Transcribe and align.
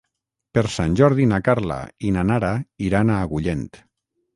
Per 0.57 0.63
Sant 0.75 0.95
Jordi 1.01 1.29
na 1.33 1.39
Carla 1.49 1.79
i 2.11 2.17
na 2.19 2.27
Nara 2.33 2.53
iran 2.91 3.17
a 3.19 3.23
Agullent. 3.29 3.69